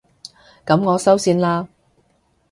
[0.65, 1.67] 噉我收線喇